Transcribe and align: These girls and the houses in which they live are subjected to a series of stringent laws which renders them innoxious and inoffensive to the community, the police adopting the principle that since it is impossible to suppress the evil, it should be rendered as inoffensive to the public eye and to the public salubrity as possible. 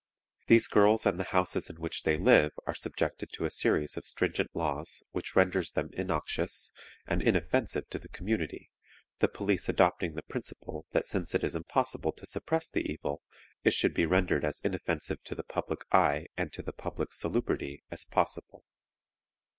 These 0.47 0.67
girls 0.67 1.05
and 1.05 1.19
the 1.19 1.25
houses 1.29 1.69
in 1.69 1.75
which 1.79 2.01
they 2.01 2.17
live 2.17 2.53
are 2.65 2.73
subjected 2.73 3.29
to 3.33 3.45
a 3.45 3.51
series 3.51 3.97
of 3.97 4.05
stringent 4.07 4.49
laws 4.55 5.03
which 5.11 5.35
renders 5.35 5.73
them 5.73 5.91
innoxious 5.93 6.71
and 7.05 7.21
inoffensive 7.21 7.87
to 7.91 7.99
the 7.99 8.09
community, 8.09 8.71
the 9.19 9.27
police 9.27 9.69
adopting 9.69 10.15
the 10.15 10.23
principle 10.23 10.87
that 10.91 11.05
since 11.05 11.35
it 11.35 11.43
is 11.43 11.53
impossible 11.53 12.13
to 12.13 12.25
suppress 12.25 12.67
the 12.67 12.91
evil, 12.91 13.21
it 13.63 13.75
should 13.75 13.93
be 13.93 14.07
rendered 14.07 14.43
as 14.43 14.59
inoffensive 14.63 15.21
to 15.25 15.35
the 15.35 15.43
public 15.43 15.85
eye 15.91 16.25
and 16.35 16.51
to 16.53 16.63
the 16.63 16.73
public 16.73 17.13
salubrity 17.13 17.83
as 17.91 18.03
possible. 18.05 18.63